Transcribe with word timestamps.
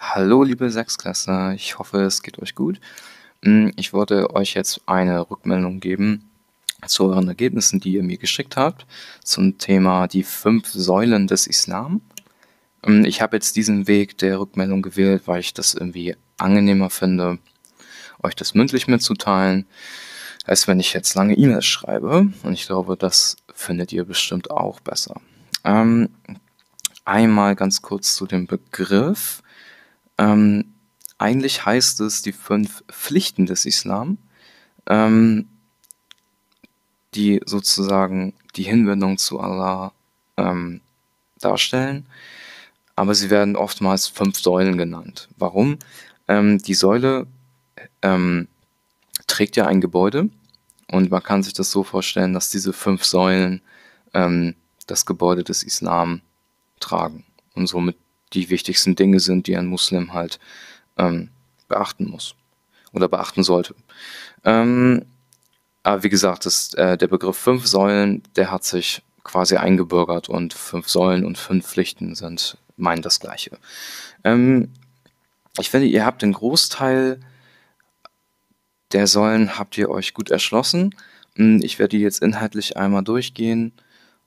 Hallo, 0.00 0.44
liebe 0.44 0.70
Sechsklässler, 0.70 1.54
ich 1.54 1.76
hoffe, 1.76 2.02
es 2.02 2.22
geht 2.22 2.38
euch 2.38 2.54
gut. 2.54 2.80
Hm, 3.42 3.72
ich 3.74 3.92
wollte 3.92 4.32
euch 4.32 4.54
jetzt 4.54 4.80
eine 4.86 5.28
Rückmeldung 5.28 5.80
geben 5.80 6.30
zu 6.86 7.06
euren 7.06 7.26
Ergebnissen, 7.26 7.80
die 7.80 7.94
ihr 7.94 8.04
mir 8.04 8.16
geschickt 8.16 8.56
habt, 8.56 8.86
zum 9.24 9.58
Thema 9.58 10.06
die 10.06 10.22
fünf 10.22 10.68
Säulen 10.68 11.26
des 11.26 11.48
Islam. 11.48 12.00
Hm, 12.86 13.04
ich 13.06 13.20
habe 13.20 13.36
jetzt 13.36 13.56
diesen 13.56 13.88
Weg 13.88 14.16
der 14.18 14.38
Rückmeldung 14.38 14.82
gewählt, 14.82 15.24
weil 15.26 15.40
ich 15.40 15.52
das 15.52 15.74
irgendwie 15.74 16.14
angenehmer 16.36 16.90
finde, 16.90 17.38
euch 18.22 18.36
das 18.36 18.54
mündlich 18.54 18.86
mitzuteilen, 18.86 19.66
als 20.44 20.68
wenn 20.68 20.78
ich 20.78 20.92
jetzt 20.92 21.16
lange 21.16 21.34
E-Mails 21.34 21.66
schreibe. 21.66 22.32
Und 22.44 22.52
ich 22.52 22.66
glaube, 22.66 22.96
das 22.96 23.36
findet 23.52 23.92
ihr 23.92 24.04
bestimmt 24.04 24.52
auch 24.52 24.78
besser. 24.78 25.20
Ähm, 25.64 26.10
einmal 27.04 27.56
ganz 27.56 27.82
kurz 27.82 28.14
zu 28.14 28.26
dem 28.26 28.46
Begriff. 28.46 29.42
Ähm, 30.18 30.74
eigentlich 31.16 31.64
heißt 31.64 32.00
es 32.00 32.22
die 32.22 32.32
fünf 32.32 32.84
Pflichten 32.90 33.46
des 33.46 33.66
Islam, 33.66 34.18
ähm, 34.86 35.48
die 37.14 37.40
sozusagen 37.44 38.34
die 38.56 38.62
Hinwendung 38.64 39.18
zu 39.18 39.40
Allah 39.40 39.92
ähm, 40.36 40.80
darstellen. 41.40 42.06
Aber 42.96 43.14
sie 43.14 43.30
werden 43.30 43.56
oftmals 43.56 44.08
fünf 44.08 44.38
Säulen 44.38 44.76
genannt. 44.76 45.28
Warum? 45.36 45.78
Ähm, 46.26 46.58
die 46.58 46.74
Säule 46.74 47.26
ähm, 48.02 48.48
trägt 49.26 49.56
ja 49.56 49.66
ein 49.66 49.80
Gebäude 49.80 50.28
und 50.90 51.10
man 51.10 51.22
kann 51.22 51.42
sich 51.42 51.52
das 51.52 51.70
so 51.70 51.84
vorstellen, 51.84 52.34
dass 52.34 52.50
diese 52.50 52.72
fünf 52.72 53.04
Säulen 53.04 53.60
ähm, 54.14 54.54
das 54.86 55.06
Gebäude 55.06 55.44
des 55.44 55.62
Islam 55.62 56.22
tragen 56.80 57.24
und 57.54 57.66
somit 57.66 57.96
die 58.34 58.50
wichtigsten 58.50 58.96
Dinge 58.96 59.20
sind, 59.20 59.46
die 59.46 59.56
ein 59.56 59.66
Muslim 59.66 60.12
halt 60.12 60.38
ähm, 60.96 61.30
beachten 61.68 62.08
muss 62.08 62.34
oder 62.92 63.08
beachten 63.08 63.42
sollte. 63.42 63.74
Ähm, 64.44 65.04
aber 65.82 66.02
wie 66.02 66.08
gesagt, 66.08 66.46
das, 66.46 66.74
äh, 66.74 66.96
der 66.98 67.08
Begriff 67.08 67.36
fünf 67.36 67.66
Säulen, 67.66 68.22
der 68.36 68.50
hat 68.50 68.64
sich 68.64 69.02
quasi 69.24 69.56
eingebürgert 69.56 70.28
und 70.28 70.54
fünf 70.54 70.88
Säulen 70.88 71.24
und 71.24 71.38
fünf 71.38 71.66
Pflichten 71.66 72.14
sind 72.14 72.58
meinen 72.76 73.02
das 73.02 73.20
Gleiche. 73.20 73.58
Ähm, 74.24 74.72
ich 75.58 75.70
finde, 75.70 75.86
ihr 75.86 76.04
habt 76.04 76.22
den 76.22 76.32
Großteil 76.32 77.20
der 78.92 79.06
Säulen 79.06 79.58
habt 79.58 79.76
ihr 79.76 79.90
euch 79.90 80.14
gut 80.14 80.30
erschlossen. 80.30 80.94
Hm, 81.36 81.60
ich 81.62 81.78
werde 81.78 81.96
die 81.96 82.02
jetzt 82.02 82.22
inhaltlich 82.22 82.76
einmal 82.76 83.02
durchgehen 83.04 83.72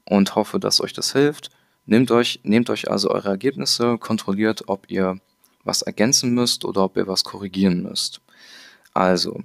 und 0.06 0.36
hoffe, 0.36 0.60
dass 0.60 0.82
euch 0.82 0.94
das 0.94 1.14
hilft. 1.14 1.50
Nehmt 1.86 2.12
euch, 2.12 2.40
nehmt 2.44 2.70
euch 2.70 2.90
also 2.90 3.10
eure 3.10 3.30
Ergebnisse, 3.30 3.98
kontrolliert, 3.98 4.64
ob 4.68 4.90
ihr 4.90 5.20
was 5.64 5.82
ergänzen 5.82 6.34
müsst 6.34 6.66
oder 6.66 6.84
ob 6.84 6.98
ihr 6.98 7.08
was 7.08 7.24
korrigieren 7.24 7.84
müsst. 7.84 8.22
Also, 8.94 9.44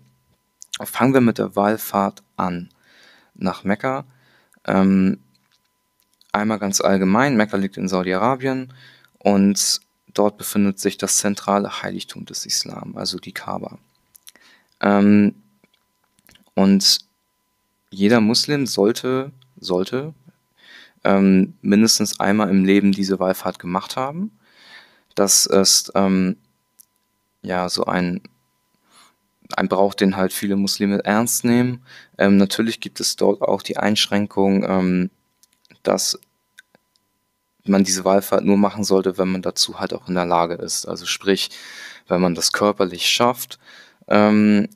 fangen 0.84 1.14
wir 1.14 1.20
mit 1.20 1.38
der 1.38 1.56
Wallfahrt 1.56 2.22
an 2.36 2.70
nach 3.34 3.64
Mekka. 3.64 4.04
Ähm, 4.64 5.18
einmal 6.32 6.58
ganz 6.58 6.80
allgemein, 6.80 7.36
Mekka 7.36 7.56
liegt 7.56 7.76
in 7.76 7.88
Saudi-Arabien 7.88 8.72
und 9.18 9.80
dort 10.12 10.38
befindet 10.38 10.78
sich 10.78 10.98
das 10.98 11.18
zentrale 11.18 11.82
Heiligtum 11.82 12.24
des 12.24 12.46
Islam, 12.46 12.96
also 12.96 13.18
die 13.18 13.32
Kaaba. 13.32 13.78
Ähm, 14.80 15.34
und 16.54 17.00
jeder 17.90 18.20
Muslim 18.20 18.66
sollte, 18.66 19.30
sollte 19.58 20.14
ähm, 21.06 21.54
mindestens 21.62 22.20
einmal 22.20 22.50
im 22.50 22.64
Leben 22.64 22.92
diese 22.92 23.18
Wallfahrt 23.18 23.58
gemacht 23.58 23.96
haben. 23.96 24.38
Das 25.14 25.46
ist 25.46 25.92
ähm, 25.94 26.36
ja 27.42 27.68
so 27.68 27.84
ein, 27.84 28.20
ein 29.56 29.68
Brauch, 29.68 29.94
den 29.94 30.16
halt 30.16 30.32
viele 30.32 30.56
Muslime 30.56 31.04
ernst 31.04 31.44
nehmen. 31.44 31.82
Ähm, 32.18 32.36
natürlich 32.36 32.80
gibt 32.80 33.00
es 33.00 33.16
dort 33.16 33.40
auch 33.40 33.62
die 33.62 33.76
Einschränkung, 33.76 34.64
ähm, 34.64 35.10
dass 35.82 36.18
man 37.64 37.84
diese 37.84 38.04
Wallfahrt 38.04 38.44
nur 38.44 38.56
machen 38.58 38.84
sollte, 38.84 39.16
wenn 39.16 39.30
man 39.30 39.42
dazu 39.42 39.78
halt 39.78 39.94
auch 39.94 40.08
in 40.08 40.14
der 40.14 40.26
Lage 40.26 40.54
ist. 40.54 40.86
Also 40.86 41.06
sprich, 41.06 41.50
wenn 42.08 42.20
man 42.20 42.34
das 42.34 42.52
körperlich 42.52 43.08
schafft 43.08 43.58
ähm, 44.08 44.68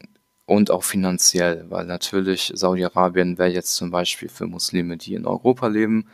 und 0.50 0.72
auch 0.72 0.82
finanziell, 0.82 1.64
weil 1.68 1.86
natürlich 1.86 2.50
Saudi-Arabien 2.56 3.38
wäre 3.38 3.52
jetzt 3.52 3.76
zum 3.76 3.92
Beispiel 3.92 4.28
für 4.28 4.48
Muslime, 4.48 4.96
die 4.96 5.14
in 5.14 5.24
Europa 5.24 5.68
leben, 5.68 6.08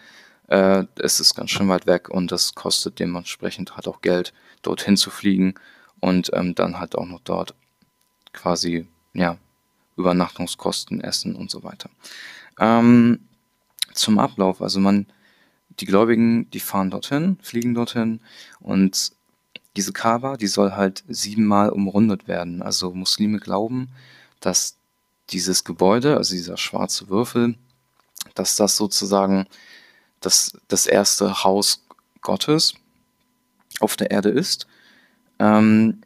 äh, 0.49 0.85
es 0.97 1.21
ist 1.21 1.35
ganz 1.35 1.53
schön 1.53 1.71
weit 1.71 1.87
weg 1.87 2.11
und 2.11 2.31
das 2.31 2.55
kostet 2.55 2.99
dementsprechend 2.99 3.77
halt 3.77 3.89
auch 3.89 4.03
Geld, 4.03 4.35
dorthin 4.61 4.99
zu 4.99 5.09
fliegen 5.09 5.55
und 6.01 6.33
ähm, 6.35 6.55
dann 6.55 6.79
halt 6.79 6.97
auch 6.97 7.07
noch 7.07 7.21
dort 7.21 7.55
quasi, 8.35 8.87
ja, 9.15 9.39
Übernachtungskosten, 9.97 11.01
Essen 11.01 11.35
und 11.35 11.51
so 11.51 11.63
weiter. 11.63 11.89
Ähm, 12.61 13.21
zum 13.95 14.19
Ablauf, 14.19 14.61
also 14.61 14.81
man, 14.81 15.07
die 15.81 15.87
Gläubigen, 15.87 16.51
die 16.51 16.61
fahren 16.61 16.91
dorthin, 16.91 17.39
fliegen 17.41 17.73
dorthin 17.73 18.21
und 18.61 19.13
diese 19.79 19.95
Kaaba, 19.95 20.37
die 20.37 20.47
soll 20.47 20.73
halt 20.73 21.05
siebenmal 21.09 21.71
umrundet 21.71 22.29
werden. 22.29 22.61
Also 22.61 22.93
Muslime 22.93 23.39
glauben, 23.39 23.89
dass 24.41 24.77
dieses 25.31 25.65
Gebäude, 25.65 26.17
also 26.17 26.35
dieser 26.35 26.57
schwarze 26.57 27.09
Würfel, 27.09 27.57
dass 28.35 28.57
das 28.57 28.77
sozusagen 28.77 29.47
das, 30.21 30.57
das 30.69 30.87
erste 30.87 31.45
Haus 31.45 31.85
Gottes 32.21 32.75
auf 33.81 33.97
der 33.97 34.11
Erde 34.11 34.31
ist, 34.31 34.67
ähm, 35.39 36.01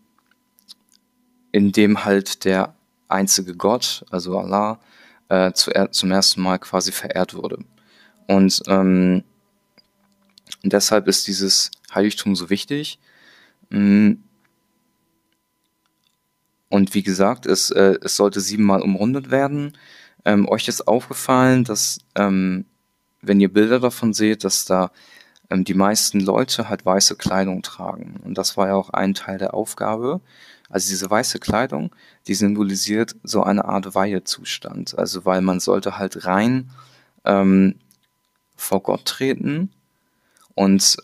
in 1.52 1.72
dem 1.72 2.04
halt 2.04 2.44
der 2.44 2.74
einzige 3.08 3.54
Gott, 3.54 4.04
also 4.10 4.38
Allah, 4.38 4.80
äh, 5.28 5.52
zu, 5.52 5.70
zum 5.90 6.10
ersten 6.10 6.40
Mal 6.40 6.58
quasi 6.58 6.92
verehrt 6.92 7.34
wurde. 7.34 7.58
Und 8.26 8.62
ähm, 8.66 9.24
deshalb 10.62 11.08
ist 11.08 11.26
dieses 11.26 11.70
Heiligtum 11.92 12.36
so 12.36 12.50
wichtig, 12.50 12.98
Mm. 13.70 14.14
Und 16.70 16.94
wie 16.94 17.02
gesagt, 17.02 17.46
es, 17.46 17.70
äh, 17.70 17.98
es 18.02 18.16
sollte 18.16 18.40
siebenmal 18.40 18.80
umrundet 18.80 19.30
werden. 19.30 19.76
Ähm, 20.24 20.48
euch 20.48 20.68
ist 20.68 20.86
aufgefallen, 20.88 21.64
dass, 21.64 21.98
ähm, 22.14 22.64
wenn 23.20 23.40
ihr 23.40 23.52
Bilder 23.52 23.80
davon 23.80 24.14
seht, 24.14 24.44
dass 24.44 24.64
da 24.64 24.92
ähm, 25.50 25.64
die 25.64 25.74
meisten 25.74 26.20
Leute 26.20 26.68
halt 26.68 26.86
weiße 26.86 27.16
Kleidung 27.16 27.62
tragen. 27.62 28.20
Und 28.24 28.38
das 28.38 28.56
war 28.56 28.68
ja 28.68 28.74
auch 28.74 28.90
ein 28.90 29.14
Teil 29.14 29.36
der 29.36 29.52
Aufgabe. 29.52 30.20
Also 30.68 30.88
diese 30.90 31.10
weiße 31.10 31.40
Kleidung, 31.40 31.90
die 32.28 32.34
symbolisiert 32.34 33.16
so 33.24 33.42
eine 33.42 33.64
Art 33.64 33.94
Weihezustand. 33.94 34.96
Also 34.96 35.24
weil 35.24 35.42
man 35.42 35.58
sollte 35.58 35.98
halt 35.98 36.24
rein 36.24 36.70
ähm, 37.24 37.74
vor 38.54 38.82
Gott 38.82 39.04
treten 39.06 39.70
und 40.54 40.98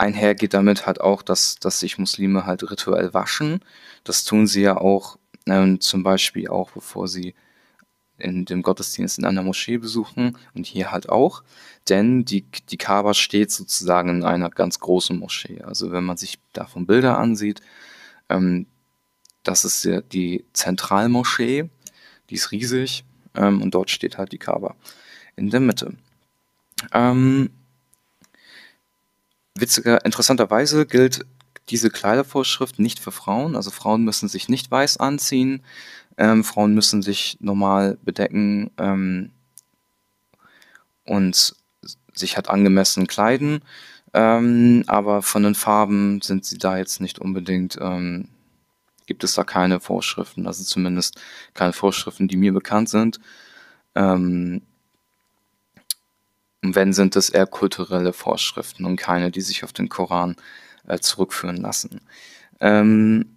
einher 0.00 0.34
geht 0.34 0.54
damit 0.54 0.86
halt 0.86 1.00
auch, 1.00 1.22
dass, 1.22 1.56
dass 1.56 1.80
sich 1.80 1.98
Muslime 1.98 2.46
halt 2.46 2.68
rituell 2.70 3.12
waschen. 3.12 3.60
Das 4.02 4.24
tun 4.24 4.46
sie 4.46 4.62
ja 4.62 4.76
auch 4.76 5.18
ähm, 5.46 5.80
zum 5.80 6.02
Beispiel 6.02 6.48
auch, 6.48 6.70
bevor 6.70 7.06
sie 7.06 7.34
in 8.18 8.44
dem 8.44 8.62
Gottesdienst 8.62 9.18
in 9.18 9.24
einer 9.24 9.42
Moschee 9.42 9.78
besuchen 9.78 10.36
und 10.54 10.66
hier 10.66 10.90
halt 10.90 11.08
auch, 11.08 11.42
denn 11.88 12.24
die, 12.24 12.44
die 12.68 12.76
Kaaba 12.76 13.14
steht 13.14 13.50
sozusagen 13.50 14.10
in 14.10 14.24
einer 14.24 14.50
ganz 14.50 14.78
großen 14.78 15.18
Moschee. 15.18 15.62
Also 15.62 15.90
wenn 15.90 16.04
man 16.04 16.16
sich 16.16 16.38
davon 16.52 16.86
Bilder 16.86 17.18
ansieht, 17.18 17.60
ähm, 18.28 18.66
das 19.42 19.64
ist 19.64 19.84
ja 19.84 20.02
die 20.02 20.44
Zentralmoschee, 20.52 21.70
die 22.28 22.34
ist 22.34 22.52
riesig 22.52 23.04
ähm, 23.34 23.62
und 23.62 23.74
dort 23.74 23.90
steht 23.90 24.18
halt 24.18 24.32
die 24.32 24.38
Kaaba 24.38 24.76
in 25.36 25.48
der 25.50 25.60
Mitte. 25.60 25.94
Ähm, 26.92 27.50
Witziger, 29.56 30.04
interessanterweise 30.04 30.86
gilt 30.86 31.24
diese 31.68 31.90
Kleidervorschrift 31.90 32.78
nicht 32.78 32.98
für 32.98 33.12
Frauen. 33.12 33.56
Also 33.56 33.70
Frauen 33.70 34.04
müssen 34.04 34.28
sich 34.28 34.48
nicht 34.48 34.70
weiß 34.70 34.98
anziehen. 34.98 35.62
Ähm, 36.16 36.44
Frauen 36.44 36.74
müssen 36.74 37.02
sich 37.02 37.38
normal 37.40 37.98
bedecken 38.02 38.70
ähm, 38.78 39.30
und 41.04 41.54
sich 42.14 42.36
halt 42.36 42.48
angemessen 42.48 43.06
kleiden. 43.06 43.62
Ähm, 44.12 44.84
aber 44.86 45.22
von 45.22 45.44
den 45.44 45.54
Farben 45.54 46.20
sind 46.20 46.44
sie 46.44 46.58
da 46.58 46.76
jetzt 46.76 47.00
nicht 47.00 47.18
unbedingt, 47.20 47.78
ähm, 47.80 48.28
gibt 49.06 49.22
es 49.24 49.34
da 49.34 49.44
keine 49.44 49.80
Vorschriften, 49.80 50.46
also 50.46 50.64
zumindest 50.64 51.20
keine 51.54 51.72
Vorschriften, 51.72 52.28
die 52.28 52.36
mir 52.36 52.52
bekannt 52.52 52.88
sind. 52.88 53.20
Ähm, 53.94 54.62
und 56.62 56.74
wenn, 56.74 56.92
sind 56.92 57.16
es 57.16 57.30
eher 57.30 57.46
kulturelle 57.46 58.12
Vorschriften 58.12 58.84
und 58.84 58.96
keine, 58.96 59.30
die 59.30 59.40
sich 59.40 59.64
auf 59.64 59.72
den 59.72 59.88
Koran 59.88 60.36
äh, 60.86 60.98
zurückführen 60.98 61.56
lassen. 61.56 62.00
Ähm, 62.60 63.36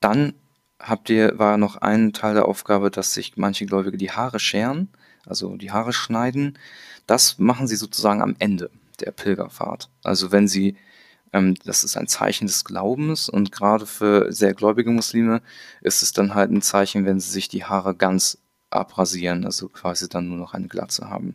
dann 0.00 0.34
habt 0.80 1.10
ihr, 1.10 1.38
war 1.38 1.56
noch 1.58 1.76
ein 1.76 2.12
Teil 2.12 2.34
der 2.34 2.46
Aufgabe, 2.46 2.90
dass 2.90 3.14
sich 3.14 3.36
manche 3.36 3.66
Gläubige 3.66 3.96
die 3.96 4.10
Haare 4.10 4.40
scheren, 4.40 4.88
also 5.26 5.56
die 5.56 5.70
Haare 5.70 5.92
schneiden. 5.92 6.58
Das 7.06 7.38
machen 7.38 7.66
sie 7.66 7.76
sozusagen 7.76 8.22
am 8.22 8.36
Ende 8.38 8.70
der 9.00 9.12
Pilgerfahrt. 9.12 9.90
Also 10.02 10.32
wenn 10.32 10.48
sie 10.48 10.76
Ähm, 11.34 11.54
das 11.64 11.82
ist 11.84 11.96
ein 11.96 12.08
Zeichen 12.08 12.46
des 12.46 12.64
Glaubens 12.64 13.28
und 13.30 13.52
gerade 13.52 13.86
für 13.86 14.30
sehr 14.32 14.52
gläubige 14.54 14.90
Muslime 14.90 15.40
ist 15.80 16.02
es 16.02 16.12
dann 16.12 16.34
halt 16.34 16.50
ein 16.50 16.60
Zeichen, 16.62 17.06
wenn 17.06 17.20
sie 17.20 17.30
sich 17.30 17.48
die 17.48 17.64
Haare 17.64 17.94
ganz 17.94 18.38
abrasieren, 18.72 19.44
also 19.44 19.68
quasi 19.68 20.08
dann 20.08 20.28
nur 20.28 20.38
noch 20.38 20.54
eine 20.54 20.68
Glatze 20.68 21.08
haben. 21.08 21.34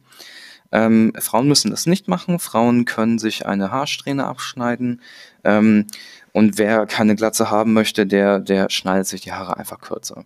Ähm, 0.71 1.13
Frauen 1.19 1.47
müssen 1.47 1.71
das 1.71 1.85
nicht 1.85 2.07
machen. 2.07 2.39
Frauen 2.39 2.85
können 2.85 3.19
sich 3.19 3.45
eine 3.45 3.71
Haarsträhne 3.71 4.25
abschneiden. 4.25 5.01
Ähm, 5.43 5.87
und 6.33 6.57
wer 6.57 6.85
keine 6.85 7.15
Glatze 7.15 7.49
haben 7.49 7.73
möchte, 7.73 8.05
der, 8.05 8.39
der 8.39 8.69
schneidet 8.69 9.07
sich 9.07 9.21
die 9.21 9.31
Haare 9.31 9.57
einfach 9.57 9.79
kürzer. 9.79 10.25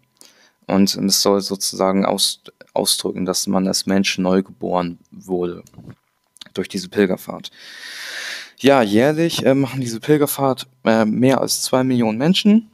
Und 0.68 0.96
es 0.96 1.22
soll 1.22 1.42
sozusagen 1.42 2.06
aus, 2.06 2.42
ausdrücken, 2.74 3.26
dass 3.26 3.48
man 3.48 3.68
als 3.68 3.86
Mensch 3.86 4.18
neu 4.18 4.42
geboren 4.42 5.00
wurde 5.12 5.64
durch 6.54 6.70
diese 6.70 6.90
Pilgerfahrt. 6.90 7.52
Ja, 8.58 8.82
jährlich 8.82 9.46
äh, 9.46 9.54
machen 9.54 9.82
diese 9.82 10.00
Pilgerfahrt 10.00 10.68
äh, 10.86 11.06
mehr 11.06 11.42
als 11.42 11.64
zwei 11.64 11.84
Millionen 11.84 12.18
Menschen. 12.18 12.70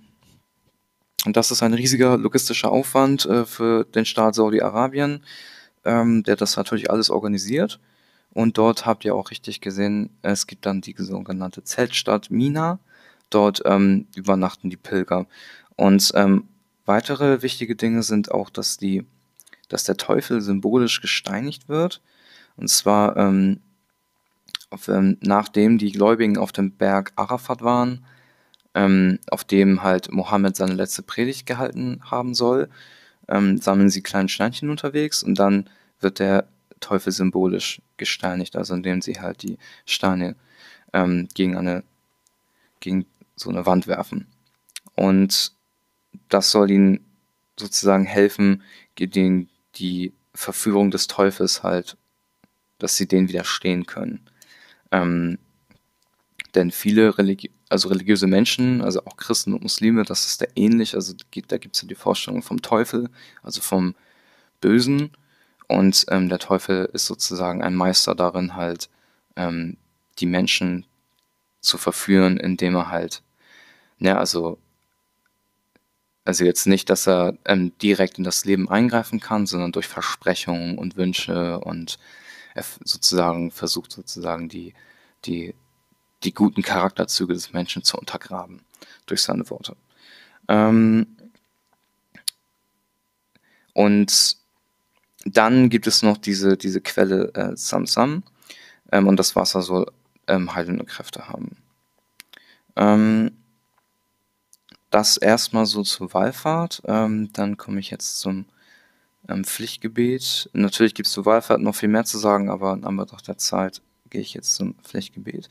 Und 1.28 1.36
das 1.36 1.52
ist 1.52 1.62
ein 1.62 1.74
riesiger 1.74 2.18
logistischer 2.18 2.72
Aufwand 2.72 3.26
äh, 3.26 3.46
für 3.46 3.84
den 3.84 4.06
Staat 4.06 4.36
Saudi-Arabien, 4.36 5.26
ähm, 5.84 6.24
der 6.24 6.38
das 6.38 6.56
natürlich 6.56 6.90
alles 6.90 7.10
organisiert. 7.10 7.82
Und 8.32 8.58
dort 8.58 8.86
habt 8.86 9.04
ihr 9.04 9.14
auch 9.14 9.30
richtig 9.30 9.60
gesehen, 9.60 10.10
es 10.22 10.48
gibt 10.48 10.66
dann 10.66 10.80
die 10.80 10.96
sogenannte 10.98 11.66
Zeltstadt 11.66 12.32
Mina. 12.32 12.80
Dort 13.30 13.62
ähm, 13.66 14.08
übernachten 14.16 14.70
die 14.70 14.78
Pilger. 14.78 15.28
Und 15.76 16.14
ähm, 16.16 16.48
weitere 16.86 17.42
wichtige 17.42 17.76
Dinge 17.76 18.04
sind 18.04 18.32
auch, 18.32 18.50
dass 18.50 18.78
die, 18.78 19.06
dass 19.68 19.84
der 19.84 19.98
Teufel 19.98 20.40
symbolisch 20.40 21.02
gesteinigt 21.02 21.68
wird. 21.68 22.02
Und 22.56 22.70
zwar 22.70 23.18
ähm, 23.18 23.60
auf, 24.70 24.88
ähm, 24.88 25.18
nachdem 25.20 25.78
die 25.78 25.92
Gläubigen 25.92 26.38
auf 26.38 26.54
dem 26.54 26.72
Berg 26.72 27.12
Arafat 27.18 27.64
waren, 27.64 28.06
ähm, 28.78 29.18
auf 29.32 29.44
dem 29.44 29.82
halt 29.82 30.12
Mohammed 30.12 30.56
seine 30.56 30.76
letzte 30.76 31.02
Predigt 31.02 31.48
gehalten 31.48 32.00
haben 32.04 32.36
soll, 32.36 32.70
ähm, 33.28 33.58
sammeln 33.58 33.90
sie 33.90 34.04
kleine 34.04 34.30
Steinchen 34.30 34.70
unterwegs 34.70 35.24
und 35.24 35.40
dann 35.40 35.68
wird 36.00 36.20
der 36.20 36.48
Teufel 36.80 37.12
symbolisch 37.12 37.82
gesteinigt, 37.98 38.56
also 38.56 38.76
indem 38.76 39.02
sie 39.02 39.20
halt 39.20 39.42
die 39.42 39.58
Steine 39.88 40.36
ähm, 40.94 41.28
gegen 41.34 41.58
eine 41.58 41.84
gegen 42.80 43.08
so 43.36 43.50
eine 43.50 43.66
Wand 43.66 43.88
werfen. 43.88 44.28
Und 44.94 45.54
das 46.30 46.52
soll 46.52 46.70
ihnen 46.70 47.00
sozusagen 47.60 48.06
helfen, 48.06 48.62
gegen 48.94 49.50
die 49.76 50.14
Verführung 50.36 50.92
des 50.92 51.08
Teufels 51.08 51.64
halt, 51.64 51.98
dass 52.78 52.96
sie 52.96 53.08
denen 53.08 53.30
widerstehen 53.30 53.88
können. 53.88 54.22
Ähm, 54.92 55.40
denn 56.54 56.70
viele 56.70 57.18
Religi 57.18 57.50
also 57.70 57.90
religiöse 57.90 58.28
Menschen, 58.28 58.82
also 58.82 59.04
auch 59.06 59.18
Christen 59.18 59.54
und 59.54 59.64
Muslime, 59.64 60.04
das 60.04 60.26
ist 60.26 60.42
da 60.42 60.46
ähnlich. 60.56 60.96
Also 60.96 61.14
da 61.14 61.58
gibt 61.58 61.76
es 61.76 61.82
ja 61.82 61.88
die 61.88 61.96
Vorstellung 61.96 62.42
vom 62.42 62.62
Teufel, 62.62 63.10
also 63.44 63.62
vom 63.62 63.96
Bösen. 64.62 65.12
Und 65.68 66.06
ähm, 66.10 66.30
der 66.30 66.40
Teufel 66.40 66.90
ist 66.94 67.06
sozusagen 67.06 67.62
ein 67.62 67.76
Meister 67.76 68.16
darin, 68.16 68.56
halt 68.56 68.90
ähm, 69.36 69.78
die 70.20 70.26
Menschen 70.26 70.86
zu 71.60 71.78
verführen, 71.78 72.38
indem 72.38 72.76
er 72.76 72.90
halt, 72.90 73.22
ne, 74.00 74.18
also, 74.18 74.58
also 76.24 76.46
jetzt 76.46 76.68
nicht, 76.68 76.90
dass 76.90 77.08
er 77.08 77.38
ähm, 77.46 77.74
direkt 77.82 78.18
in 78.18 78.24
das 78.24 78.46
Leben 78.46 78.70
eingreifen 78.70 79.20
kann, 79.20 79.46
sondern 79.46 79.74
durch 79.74 79.88
Versprechungen 79.88 80.78
und 80.78 80.96
Wünsche 80.96 81.60
und 81.60 82.00
er 82.56 82.64
sozusagen 82.84 83.52
versucht 83.52 83.92
sozusagen 83.92 84.50
die, 84.50 84.74
die, 85.26 85.54
die 86.24 86.34
guten 86.34 86.62
Charakterzüge 86.62 87.34
des 87.34 87.54
Menschen 87.54 87.84
zu 87.84 87.98
untergraben 87.98 88.62
durch 89.06 89.22
seine 89.22 89.50
Worte. 89.50 89.76
Ähm, 90.48 91.08
und 93.74 94.38
dann 95.26 95.70
gibt 95.70 95.88
es 95.88 96.02
noch 96.02 96.18
diese, 96.18 96.58
diese 96.58 96.82
Quelle 96.82 97.34
äh, 97.34 97.56
Samsam 97.56 98.24
ähm, 98.92 99.08
und 99.08 99.18
das 99.18 99.36
Wasser 99.36 99.62
soll 99.62 99.92
ähm, 100.28 100.56
heilende 100.56 100.86
Kräfte 100.86 101.28
haben. 101.28 101.58
Ähm, 102.76 103.32
das 104.90 105.18
erstmal 105.18 105.66
so 105.66 105.84
zur 105.84 106.14
Wallfahrt. 106.14 106.82
Ähm, 106.86 107.32
dann 107.34 107.58
komme 107.58 107.80
ich 107.80 107.90
jetzt 107.90 108.20
zum 108.20 108.46
ähm, 109.28 109.44
Pflichtgebet. 109.44 110.50
Natürlich 110.54 110.94
gibt 110.96 111.08
es 111.08 111.14
zur 111.14 111.26
Wallfahrt 111.26 111.62
noch 111.62 111.76
viel 111.76 111.90
mehr 111.90 112.06
zu 112.06 112.18
sagen, 112.18 112.50
aber 112.50 112.74
in 112.74 112.86
Anbetracht 112.86 113.28
der 113.28 113.38
Zeit 113.38 113.82
gehe 114.10 114.22
ich 114.22 114.34
jetzt 114.34 114.56
zum 114.56 114.76
Pflichtgebet. 114.76 115.50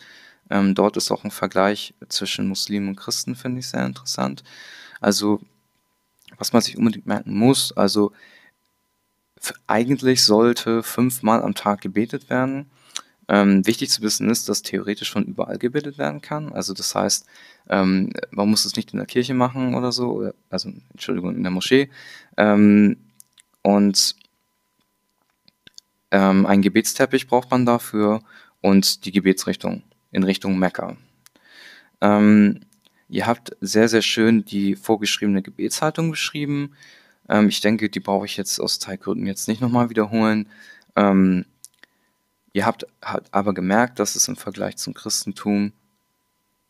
Ähm, 0.51 0.75
dort 0.75 0.97
ist 0.97 1.11
auch 1.11 1.25
ein 1.25 1.31
Vergleich 1.31 1.95
zwischen 2.09 2.49
Muslimen 2.49 2.89
und 2.89 2.97
Christen, 2.97 3.35
finde 3.35 3.61
ich 3.61 3.69
sehr 3.69 3.85
interessant. 3.85 4.45
Also, 5.01 5.41
was 6.39 6.53
man 6.53 6.63
sich 6.63 6.77
unbedingt 6.77 7.07
merken 7.07 7.35
muss, 7.35 7.73
also 7.77 8.13
eigentlich 9.67 10.25
sollte 10.25 10.83
fünfmal 10.83 11.43
am 11.43 11.55
Tag 11.55 11.81
gebetet 11.81 12.31
werden. 12.31 12.71
Ähm, 13.29 13.67
wichtig 13.67 13.91
zu 13.91 14.03
wissen 14.03 14.31
ist, 14.31 14.49
dass 14.49 14.63
theoretisch 14.63 15.11
von 15.11 15.25
überall 15.25 15.59
gebetet 15.59 15.99
werden 15.99 16.21
kann. 16.21 16.53
Also 16.53 16.75
das 16.75 16.95
heißt, 16.95 17.27
ähm, 17.69 18.13
man 18.31 18.49
muss 18.49 18.65
es 18.65 18.77
nicht 18.77 18.93
in 18.93 18.99
der 18.99 19.07
Kirche 19.07 19.35
machen 19.35 19.75
oder 19.75 19.91
so, 19.91 20.31
also 20.49 20.73
Entschuldigung, 20.93 21.35
in 21.35 21.43
der 21.43 21.51
Moschee. 21.51 21.91
Ähm, 22.37 22.99
und 23.63 24.15
ähm, 26.13 26.47
einen 26.47 26.63
Gebetsteppich 26.63 27.27
braucht 27.27 27.51
man 27.51 27.67
dafür 27.67 28.23
und 28.61 29.05
die 29.05 29.13
Gebetsrichtung 29.13 29.83
in 30.17 30.25
Richtung 30.25 30.59
Mekka. 30.59 30.97
Ähm, 32.01 32.61
ihr 33.09 33.27
habt 33.27 33.55
sehr, 33.61 33.89
sehr 33.89 34.01
schön 34.01 34.47
die 34.47 34.75
vorgeschriebene 34.75 35.43
Gebetshaltung 35.43 36.11
beschrieben. 36.11 36.73
Ähm, 37.29 37.49
ich 37.49 37.61
denke, 37.61 37.91
die 37.91 38.01
brauche 38.01 38.25
ich 38.25 38.39
jetzt 38.39 38.59
aus 38.59 38.79
Zeitgründen 38.79 39.27
jetzt 39.27 39.47
nicht 39.47 39.61
nochmal 39.61 39.91
wiederholen. 39.91 40.49
Ähm, 40.97 41.45
ihr 42.55 42.65
habt, 42.65 42.87
habt, 43.03 43.33
aber 43.35 43.53
gemerkt, 43.53 43.99
dass 43.99 44.17
es 44.17 44.27
im 44.27 44.37
Vergleich 44.37 44.79
zum 44.79 44.95
Christentum 44.95 45.73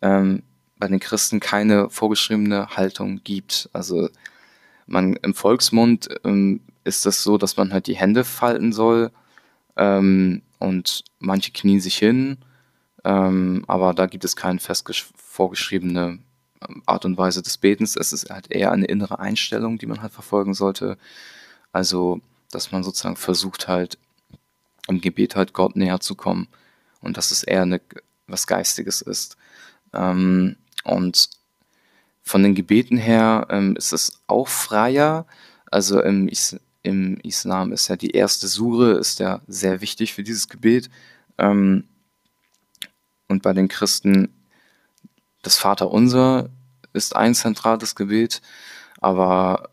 ähm, 0.03 0.43
bei 0.77 0.89
den 0.89 0.99
Christen 0.99 1.39
keine 1.39 1.89
vorgeschriebene 1.89 2.77
Haltung 2.77 3.21
gibt. 3.23 3.71
Also 3.73 4.11
man 4.89 5.15
im 5.15 5.35
Volksmund 5.35 6.09
ähm, 6.25 6.61
ist 6.83 7.07
das 7.07 7.23
so, 7.23 7.39
dass 7.39 7.57
man 7.57 7.73
halt 7.73 7.87
die 7.87 7.97
Hände 7.97 8.25
falten 8.25 8.73
soll 8.73 9.13
ähm, 9.77 10.43
und 10.59 11.05
manche 11.21 11.53
knien 11.53 11.81
sich 11.81 11.97
hin, 11.97 12.39
ähm, 13.07 13.65
aber 13.69 13.95
da 13.95 14.07
gibt 14.07 14.25
es 14.25 14.35
keine 14.35 14.59
fest 14.59 14.85
vorgeschriebene 15.17 16.19
ähm, 16.69 16.83
Art 16.87 17.05
und 17.05 17.17
Weise 17.17 17.41
des 17.41 17.57
Betens. 17.57 17.95
Es 17.95 18.13
ist 18.13 18.31
halt 18.31 18.51
eher 18.51 18.73
eine 18.73 18.87
innere 18.87 19.21
Einstellung, 19.21 19.79
die 19.79 19.87
man 19.87 20.03
halt 20.03 20.13
verfolgen 20.13 20.55
sollte. 20.55 20.99
Also, 21.73 22.21
dass 22.51 22.73
man 22.73 22.83
sozusagen 22.83 23.15
versucht 23.15 23.69
halt 23.69 23.97
im 24.89 25.01
Gebet 25.01 25.37
halt 25.37 25.53
Gott 25.53 25.77
näher 25.77 26.01
zu 26.01 26.17
kommen 26.17 26.49
und 27.01 27.17
dass 27.17 27.31
es 27.31 27.45
eher 27.45 27.63
eine, 27.63 27.81
was 28.27 28.49
Geistiges 28.49 29.03
ist. 29.03 29.37
Ähm, 29.95 30.57
und 30.83 31.31
von 32.25 32.43
den 32.43 32.57
Gebeten 32.57 32.97
her 32.97 33.47
ähm, 33.51 33.77
ist 33.77 33.93
es 33.93 34.21
auch 34.27 34.49
freier. 34.49 35.27
Also 35.71 36.03
im, 36.03 36.27
Is 36.27 36.57
im 36.83 37.19
Islam 37.19 37.73
ist 37.73 37.87
ja 37.87 37.95
die 37.95 38.11
erste 38.11 38.49
Sure, 38.49 38.95
ist 38.99 39.21
ja 39.21 39.43
sehr 39.47 39.81
wichtig 39.81 40.13
für 40.13 40.25
dieses 40.25 40.49
Gebet. 40.49 40.91
Ähm, 41.39 41.85
und 43.29 43.43
bei 43.43 43.53
den 43.53 43.69
Christen 43.69 44.33
das 45.43 45.59
Vaterunser 45.59 46.51
ist 46.93 47.15
ein 47.15 47.35
zentrales 47.35 47.95
Gebet, 47.95 48.43
aber 49.01 49.71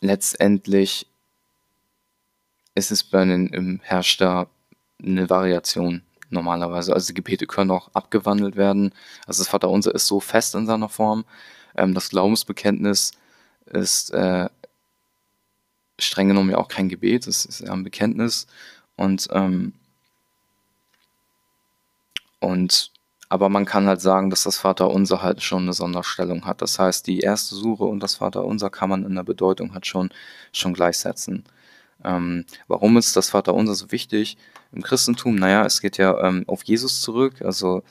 letztendlich 0.00 1.06
ist 2.74 2.90
es 2.90 3.04
bei 3.04 3.24
den 3.24 3.48
im 3.48 3.80
herrscht 3.82 4.20
da 4.20 4.48
eine 5.02 5.30
Variation 5.30 6.02
normalerweise. 6.30 6.92
Also 6.92 7.08
die 7.08 7.14
Gebete 7.14 7.46
können 7.46 7.70
auch 7.70 7.90
abgewandelt 7.94 8.56
werden. 8.56 8.92
Also 9.26 9.42
das 9.42 9.48
Vaterunser 9.48 9.94
ist 9.94 10.06
so 10.06 10.20
fest 10.20 10.54
in 10.54 10.66
seiner 10.66 10.88
Form. 10.88 11.24
Ähm, 11.76 11.94
das 11.94 12.10
Glaubensbekenntnis 12.10 13.12
ist 13.66 14.10
äh, 14.10 14.48
streng 15.98 16.28
genommen 16.28 16.50
ja 16.50 16.58
auch 16.58 16.68
kein 16.68 16.88
Gebet, 16.88 17.26
es 17.26 17.44
ist 17.44 17.60
ja 17.60 17.72
ein 17.72 17.84
Bekenntnis. 17.84 18.46
Und, 18.96 19.28
ähm, 19.32 19.74
und 22.40 22.92
aber 23.28 23.48
man 23.48 23.66
kann 23.66 23.86
halt 23.86 24.00
sagen, 24.00 24.30
dass 24.30 24.44
das 24.44 24.58
Vaterunser 24.58 25.22
halt 25.22 25.42
schon 25.42 25.64
eine 25.64 25.74
Sonderstellung 25.74 26.46
hat. 26.46 26.62
Das 26.62 26.78
heißt, 26.78 27.06
die 27.06 27.20
erste 27.20 27.54
Sure 27.54 27.84
und 27.84 28.02
das 28.02 28.14
Vaterunser 28.16 28.70
kann 28.70 28.88
man 28.88 29.04
in 29.04 29.14
der 29.14 29.22
Bedeutung 29.22 29.74
halt 29.74 29.86
schon, 29.86 30.10
schon 30.52 30.72
gleichsetzen. 30.72 31.44
Ähm, 32.04 32.46
warum 32.68 32.96
ist 32.96 33.16
das 33.16 33.30
Vaterunser 33.30 33.74
so 33.74 33.92
wichtig 33.92 34.38
im 34.72 34.82
Christentum? 34.82 35.34
Naja, 35.34 35.64
es 35.66 35.80
geht 35.80 35.98
ja 35.98 36.18
ähm, 36.26 36.44
auf 36.46 36.62
Jesus 36.64 37.02
zurück. 37.02 37.42
Also 37.42 37.82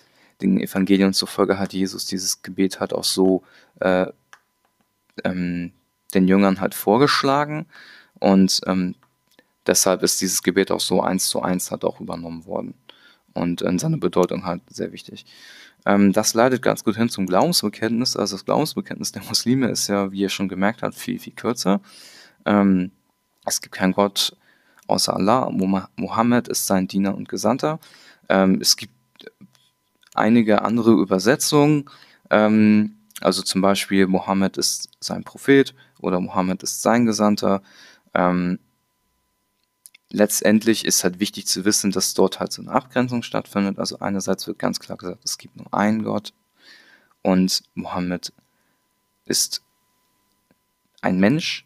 den 0.42 0.60
Evangelien 0.60 1.14
zufolge 1.14 1.60
hat 1.60 1.74
Jesus 1.74 2.06
dieses 2.06 2.42
Gebet 2.42 2.80
halt 2.80 2.94
auch 2.94 3.04
so 3.04 3.44
äh, 3.80 4.08
ähm, 5.24 5.72
den 6.14 6.28
Jüngern 6.28 6.62
halt 6.62 6.74
vorgeschlagen. 6.74 7.68
Und 8.20 8.62
ähm, 8.66 8.96
deshalb 9.68 10.04
ist 10.04 10.22
dieses 10.22 10.42
Gebet 10.42 10.72
auch 10.72 10.80
so 10.80 11.02
eins 11.02 11.28
zu 11.28 11.42
eins 11.42 11.70
halt 11.70 11.84
auch 11.84 12.00
übernommen 12.00 12.46
worden. 12.46 12.74
Und 13.38 13.62
äh, 13.62 13.80
seine 13.80 13.98
Bedeutung 13.98 14.46
halt 14.46 14.62
sehr 14.70 14.92
wichtig. 14.92 15.26
Ähm, 15.86 16.12
das 16.14 16.34
leitet 16.34 16.62
ganz 16.62 16.84
gut 16.84 16.96
hin 16.98 17.10
zum 17.10 17.26
Glaubensbekenntnis. 17.26 18.16
Also 18.16 18.36
das 18.36 18.46
Glaubensbekenntnis 18.46 19.12
der 19.12 19.24
Muslime 19.24 19.70
ist 19.70 19.88
ja, 19.88 20.12
wie 20.12 20.22
ihr 20.22 20.30
schon 20.30 20.50
gemerkt 20.50 20.84
habt, 20.84 20.96
viel, 20.96 21.20
viel 21.20 21.34
kürzer. 21.34 21.82
Ähm, 22.46 22.92
es 23.46 23.62
gibt 23.62 23.76
keinen 23.76 23.94
Gott 23.94 24.36
außer 24.88 25.16
Allah. 25.16 25.50
Mohammed 25.96 26.48
ist 26.48 26.68
sein 26.68 26.88
Diener 26.88 27.16
und 27.16 27.30
Gesandter. 27.30 27.80
Ähm, 28.30 28.60
es 28.62 28.76
gibt 28.76 28.94
einige 30.14 30.64
andere 30.64 30.92
Übersetzungen. 30.92 31.86
Ähm, 32.30 32.98
also 33.22 33.42
zum 33.42 33.62
Beispiel 33.62 34.08
Mohammed 34.08 34.58
ist 34.58 34.90
sein 35.00 35.24
Prophet 35.24 35.74
oder 36.00 36.20
Mohammed 36.20 36.64
ist 36.64 36.82
sein 36.82 37.06
Gesandter. 37.06 37.62
Ähm, 38.14 38.60
letztendlich 40.10 40.86
ist 40.86 41.04
halt 41.04 41.20
wichtig 41.20 41.48
zu 41.48 41.66
wissen, 41.66 41.92
dass 41.92 42.14
dort 42.14 42.40
halt 42.40 42.52
so 42.52 42.62
eine 42.62 42.72
Abgrenzung 42.72 43.24
stattfindet. 43.24 43.80
Also 43.80 44.00
einerseits 44.00 44.48
wird 44.48 44.60
ganz 44.60 44.80
klar 44.80 44.98
gesagt, 44.98 45.24
es 45.24 45.38
gibt 45.38 45.58
nur 45.58 45.74
einen 45.74 46.04
Gott 46.04 46.34
und 47.22 47.64
Mohammed 47.74 48.34
ist 49.26 49.62
ein 51.02 51.20
Mensch, 51.20 51.66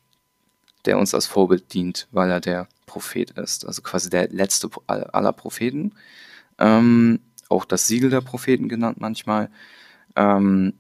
der 0.86 0.98
uns 0.98 1.14
als 1.14 1.28
Vorbild 1.28 1.74
dient, 1.74 2.08
weil 2.12 2.32
er 2.32 2.40
der 2.40 2.68
Prophet 2.86 3.32
ist. 3.32 3.66
Also 3.66 3.82
quasi 3.82 4.10
der 4.10 4.30
letzte 4.30 4.70
aller 4.88 5.34
Propheten. 5.34 5.94
Ähm, 6.58 7.20
auch 7.50 7.66
das 7.66 7.88
Siegel 7.88 8.10
der 8.10 8.22
Propheten 8.22 8.70
genannt 8.70 9.00
manchmal. 9.00 9.50
Ähm, 10.16 10.74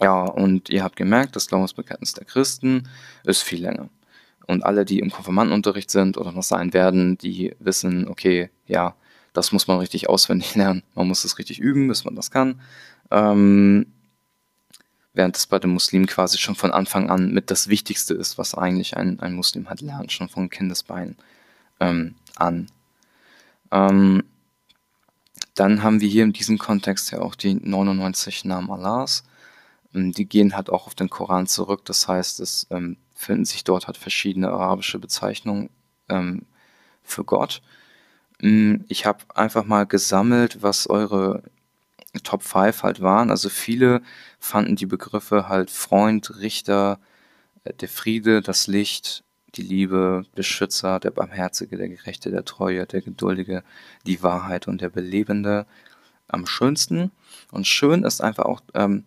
ja, 0.00 0.22
und 0.22 0.70
ihr 0.70 0.82
habt 0.82 0.96
gemerkt, 0.96 1.36
das 1.36 1.48
Glaubensbekenntnis 1.48 2.12
der 2.14 2.24
Christen 2.24 2.88
ist 3.24 3.42
viel 3.42 3.62
länger. 3.62 3.88
Und 4.48 4.64
alle, 4.64 4.84
die 4.84 4.98
im 4.98 5.10
Konfirmandenunterricht 5.10 5.90
sind 5.90 6.16
oder 6.16 6.32
noch 6.32 6.42
sein 6.42 6.72
werden, 6.72 7.18
die 7.18 7.54
wissen, 7.60 8.08
okay, 8.08 8.50
ja, 8.66 8.96
das 9.34 9.52
muss 9.52 9.68
man 9.68 9.78
richtig 9.78 10.08
auswendig 10.08 10.54
lernen. 10.56 10.82
Man 10.94 11.06
muss 11.06 11.24
es 11.24 11.38
richtig 11.38 11.60
üben, 11.60 11.86
bis 11.86 12.04
man 12.04 12.16
das 12.16 12.30
kann. 12.30 12.60
Ähm, 13.10 13.86
während 15.12 15.36
es 15.36 15.46
bei 15.46 15.58
den 15.58 15.70
Muslimen 15.70 16.06
quasi 16.06 16.38
schon 16.38 16.54
von 16.54 16.72
Anfang 16.72 17.10
an 17.10 17.32
mit 17.32 17.50
das 17.50 17.68
Wichtigste 17.68 18.14
ist, 18.14 18.38
was 18.38 18.54
eigentlich 18.54 18.96
ein, 18.96 19.20
ein 19.20 19.34
Muslim 19.34 19.68
halt 19.68 19.82
lernt, 19.82 20.12
schon 20.12 20.28
von 20.30 20.48
Kindesbeinen 20.48 21.16
ähm, 21.80 22.14
an. 22.36 22.68
Ähm, 23.70 24.24
dann 25.54 25.82
haben 25.82 26.00
wir 26.00 26.08
hier 26.08 26.24
in 26.24 26.32
diesem 26.32 26.56
Kontext 26.56 27.10
ja 27.10 27.20
auch 27.20 27.34
die 27.34 27.54
99 27.54 28.46
Namen 28.46 28.70
Allahs. 28.70 29.24
Ähm, 29.94 30.12
die 30.12 30.24
gehen 30.24 30.56
halt 30.56 30.70
auch 30.70 30.86
auf 30.86 30.94
den 30.94 31.10
Koran 31.10 31.46
zurück. 31.46 31.84
Das 31.84 32.08
heißt, 32.08 32.40
es 32.40 32.66
ähm, 32.70 32.96
finden 33.18 33.44
sich 33.44 33.64
dort 33.64 33.88
halt 33.88 33.96
verschiedene 33.96 34.48
arabische 34.48 35.00
Bezeichnungen 35.00 35.70
ähm, 36.08 36.46
für 37.02 37.24
Gott. 37.24 37.62
Mm, 38.40 38.76
ich 38.86 39.06
habe 39.06 39.24
einfach 39.34 39.64
mal 39.64 39.86
gesammelt, 39.86 40.62
was 40.62 40.88
eure 40.88 41.42
Top 42.22 42.44
5 42.44 42.84
halt 42.84 43.02
waren. 43.02 43.30
Also 43.30 43.48
viele 43.48 44.02
fanden 44.38 44.76
die 44.76 44.86
Begriffe 44.86 45.48
halt 45.48 45.70
Freund, 45.72 46.38
Richter, 46.38 47.00
äh, 47.64 47.74
der 47.74 47.88
Friede, 47.88 48.40
das 48.40 48.68
Licht, 48.68 49.24
die 49.56 49.62
Liebe, 49.62 50.24
Beschützer, 50.36 51.00
der 51.00 51.10
Barmherzige, 51.10 51.76
der 51.76 51.88
Gerechte, 51.88 52.30
der 52.30 52.44
Treue, 52.44 52.86
der 52.86 53.02
Geduldige, 53.02 53.64
die 54.06 54.22
Wahrheit 54.22 54.68
und 54.68 54.80
der 54.80 54.90
Belebende 54.90 55.66
am 56.28 56.46
schönsten. 56.46 57.10
Und 57.50 57.66
schön 57.66 58.04
ist 58.04 58.20
einfach 58.20 58.44
auch, 58.44 58.60
ähm, 58.74 59.04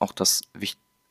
auch 0.00 0.10
das 0.10 0.42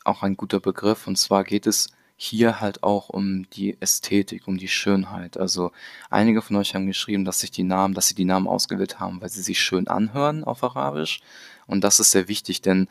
auch 0.04 0.22
ein 0.24 0.36
guter 0.36 0.60
Begriff. 0.60 1.08
Und 1.08 1.18
zwar 1.18 1.46
geht 1.46 1.66
es 1.66 1.90
hier 2.24 2.62
halt 2.62 2.84
auch 2.84 3.10
um 3.10 3.50
die 3.50 3.82
Ästhetik, 3.82 4.48
um 4.48 4.60
die 4.60 4.68
Schönheit. 4.68 5.38
Also 5.38 5.72
einige 6.12 6.44
von 6.44 6.56
euch 6.56 6.76
haben 6.76 6.86
geschrieben, 6.86 7.26
dass 7.26 7.40
sich 7.40 7.50
die 7.50 7.64
Namen, 7.64 7.96
dass 7.96 8.10
sie 8.10 8.14
die 8.14 8.26
Namen 8.26 8.46
ausgewählt 8.46 9.00
haben, 9.00 9.20
weil 9.22 9.30
sie 9.30 9.42
sich 9.42 9.60
schön 9.60 9.88
anhören 9.88 10.44
auf 10.44 10.64
Arabisch. 10.64 11.22
Und 11.66 11.84
das 11.84 12.00
ist 12.00 12.12
sehr 12.12 12.28
wichtig, 12.28 12.62
denn 12.62 12.88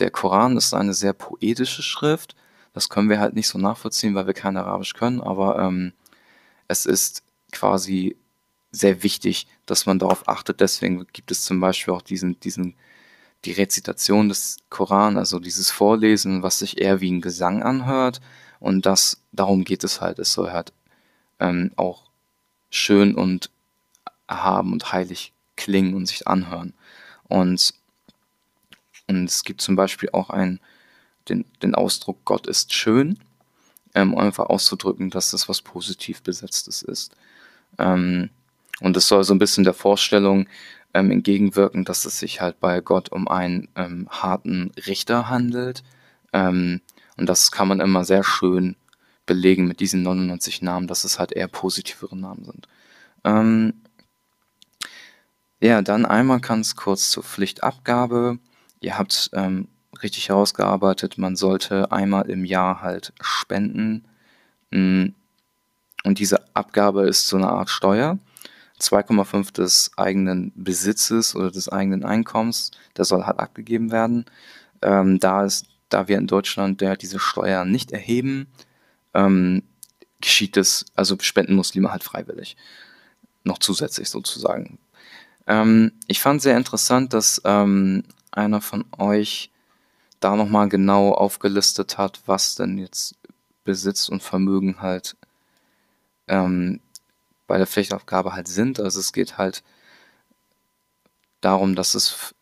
der 0.00 0.10
Koran 0.10 0.58
ist 0.58 0.74
eine 0.74 0.92
sehr 0.92 1.14
poetische 1.14 1.82
Schrift. 1.82 2.36
Das 2.74 2.90
können 2.90 3.08
wir 3.08 3.20
halt 3.20 3.34
nicht 3.34 3.48
so 3.48 3.56
nachvollziehen, 3.58 4.14
weil 4.14 4.26
wir 4.26 4.34
kein 4.34 4.58
Arabisch 4.58 4.92
können, 4.92 5.22
aber 5.22 5.58
ähm, 5.60 5.94
es 6.68 6.84
ist 6.84 7.22
quasi 7.52 8.18
sehr 8.70 9.02
wichtig, 9.02 9.46
dass 9.64 9.86
man 9.86 9.98
darauf 9.98 10.28
achtet. 10.28 10.60
Deswegen 10.60 11.06
gibt 11.14 11.30
es 11.30 11.44
zum 11.44 11.58
Beispiel 11.58 11.94
auch 11.94 12.02
diesen, 12.02 12.38
diesen, 12.40 12.74
die 13.44 13.52
Rezitation 13.52 14.28
des 14.28 14.56
Koran, 14.70 15.16
also 15.16 15.38
dieses 15.38 15.70
Vorlesen, 15.70 16.42
was 16.42 16.58
sich 16.58 16.80
eher 16.80 17.00
wie 17.00 17.10
ein 17.10 17.20
Gesang 17.20 17.62
anhört 17.62 18.20
und 18.60 18.86
das, 18.86 19.18
darum 19.32 19.64
geht 19.64 19.84
es 19.84 20.00
halt. 20.00 20.18
Es 20.18 20.32
soll 20.32 20.50
halt 20.50 20.72
ähm, 21.40 21.72
auch 21.76 22.04
schön 22.70 23.14
und 23.14 23.50
erhaben 24.26 24.72
und 24.72 24.92
heilig 24.92 25.32
klingen 25.56 25.94
und 25.94 26.06
sich 26.06 26.26
anhören. 26.26 26.74
Und, 27.28 27.74
und 29.06 29.24
es 29.24 29.44
gibt 29.44 29.60
zum 29.60 29.76
Beispiel 29.76 30.10
auch 30.12 30.30
ein, 30.30 30.60
den, 31.28 31.44
den 31.62 31.74
Ausdruck 31.74 32.24
Gott 32.24 32.46
ist 32.46 32.72
schön, 32.72 33.18
ähm, 33.94 34.16
einfach 34.16 34.46
auszudrücken, 34.46 35.10
dass 35.10 35.30
das 35.30 35.48
was 35.48 35.62
positiv 35.62 36.22
besetztes 36.22 36.82
ist. 36.82 37.14
Ähm, 37.78 38.30
und 38.80 38.96
es 38.96 39.06
soll 39.08 39.24
so 39.24 39.34
ein 39.34 39.38
bisschen 39.38 39.64
der 39.64 39.74
Vorstellung 39.74 40.48
ähm, 40.94 41.10
entgegenwirken, 41.10 41.84
dass 41.84 42.04
es 42.04 42.18
sich 42.18 42.40
halt 42.40 42.60
bei 42.60 42.80
Gott 42.80 43.10
um 43.12 43.28
einen 43.28 43.68
ähm, 43.76 44.08
harten 44.10 44.72
Richter 44.86 45.28
handelt, 45.28 45.82
ähm, 46.32 46.80
und 47.16 47.28
das 47.28 47.52
kann 47.52 47.68
man 47.68 47.80
immer 47.80 48.04
sehr 48.04 48.24
schön 48.24 48.76
belegen 49.24 49.66
mit 49.66 49.80
diesen 49.80 50.02
99 50.02 50.62
Namen, 50.62 50.86
dass 50.86 51.04
es 51.04 51.18
halt 51.18 51.32
eher 51.32 51.48
positivere 51.48 52.16
Namen 52.16 52.44
sind. 52.44 52.68
Ähm, 53.24 53.74
ja, 55.60 55.80
dann 55.80 56.04
einmal 56.04 56.40
ganz 56.40 56.76
kurz 56.76 57.10
zur 57.10 57.22
Pflichtabgabe. 57.22 58.38
Ihr 58.80 58.98
habt 58.98 59.30
ähm, 59.32 59.68
richtig 60.02 60.28
herausgearbeitet, 60.28 61.16
man 61.16 61.36
sollte 61.36 61.90
einmal 61.92 62.28
im 62.28 62.44
Jahr 62.44 62.82
halt 62.82 63.14
spenden. 63.20 64.04
Mm, 64.70 65.06
und 66.02 66.18
diese 66.18 66.54
Abgabe 66.54 67.06
ist 67.08 67.28
so 67.28 67.36
eine 67.36 67.48
Art 67.48 67.70
Steuer. 67.70 68.18
2,5 68.80 69.52
des 69.52 69.90
eigenen 69.96 70.52
Besitzes 70.54 71.34
oder 71.36 71.50
des 71.50 71.68
eigenen 71.68 72.04
Einkommens, 72.04 72.70
der 72.96 73.04
soll 73.04 73.24
halt 73.24 73.38
abgegeben 73.38 73.92
werden. 73.92 74.24
Ähm, 74.82 75.18
da 75.18 75.44
ist 75.44 75.66
da 75.94 76.08
wir 76.08 76.18
in 76.18 76.26
Deutschland 76.26 76.82
ja 76.82 76.96
diese 76.96 77.20
Steuer 77.20 77.64
nicht 77.64 77.92
erheben, 77.92 78.48
ähm, 79.14 79.62
geschieht 80.20 80.56
es, 80.56 80.86
also 80.96 81.16
spenden 81.20 81.54
Muslime 81.54 81.92
halt 81.92 82.02
freiwillig. 82.02 82.56
Noch 83.44 83.58
zusätzlich 83.58 84.08
sozusagen. 84.08 84.78
Ähm, 85.46 85.92
ich 86.08 86.20
fand 86.20 86.42
sehr 86.42 86.56
interessant, 86.56 87.12
dass 87.12 87.40
ähm, 87.44 88.02
einer 88.32 88.60
von 88.60 88.84
euch 88.98 89.50
da 90.18 90.34
nochmal 90.34 90.68
genau 90.68 91.12
aufgelistet 91.12 91.96
hat, 91.98 92.22
was 92.26 92.56
denn 92.56 92.78
jetzt 92.78 93.14
Besitz 93.64 94.08
und 94.08 94.22
Vermögen 94.22 94.80
halt 94.80 95.16
ähm, 96.26 96.80
bei 97.46 97.58
der 97.58 97.66
Pflichtaufgabe 97.66 98.32
halt 98.34 98.48
sind. 98.48 98.80
Also 98.80 99.00
es 99.00 99.12
geht 99.12 99.38
halt 99.38 99.62
darum, 101.40 101.74
dass 101.74 101.94
es 101.94 102.34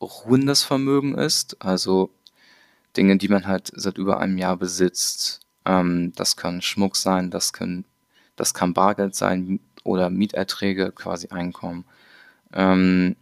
ruhendes 0.00 0.62
Vermögen 0.62 1.16
ist, 1.16 1.56
also 1.60 2.10
Dinge, 2.96 3.16
die 3.16 3.28
man 3.28 3.46
halt 3.46 3.72
seit 3.74 3.98
über 3.98 4.20
einem 4.20 4.38
Jahr 4.38 4.56
besitzt. 4.56 5.40
Ähm, 5.64 6.12
das 6.14 6.36
kann 6.36 6.62
Schmuck 6.62 6.96
sein, 6.96 7.30
das 7.30 7.52
kann, 7.52 7.84
das 8.36 8.54
kann 8.54 8.74
Bargeld 8.74 9.14
sein 9.14 9.60
oder 9.84 10.10
Mieterträge, 10.10 10.92
quasi 10.92 11.28
Einkommen. 11.28 11.84
Ähm, 12.52 13.16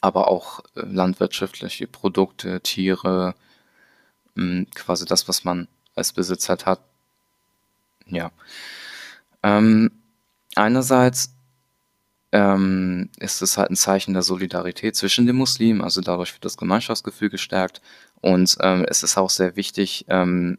aber 0.00 0.28
auch 0.28 0.60
äh, 0.76 0.80
landwirtschaftliche 0.82 1.86
Produkte, 1.86 2.60
Tiere, 2.60 3.34
hm, 4.36 4.66
quasi 4.74 5.04
das, 5.04 5.28
was 5.28 5.44
man 5.44 5.68
als 5.94 6.12
Besitzer 6.12 6.56
hat. 6.64 6.80
Ja. 8.06 8.30
Ähm, 9.42 9.90
einerseits 10.58 11.34
ähm, 12.32 13.10
ist 13.18 13.40
es 13.40 13.56
halt 13.56 13.70
ein 13.70 13.76
Zeichen 13.76 14.12
der 14.12 14.22
Solidarität 14.22 14.96
zwischen 14.96 15.26
den 15.26 15.36
Muslimen, 15.36 15.82
also 15.82 16.00
dadurch 16.00 16.34
wird 16.34 16.44
das 16.44 16.58
Gemeinschaftsgefühl 16.58 17.30
gestärkt 17.30 17.80
und 18.20 18.56
ähm, 18.60 18.84
es 18.88 19.02
ist 19.02 19.16
auch 19.16 19.30
sehr 19.30 19.56
wichtig, 19.56 20.04
ähm, 20.08 20.58